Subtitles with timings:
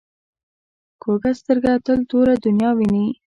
[1.01, 3.07] کوږه سترګه تل توره دنیا ویني